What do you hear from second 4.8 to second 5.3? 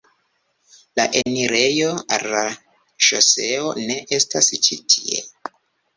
tie.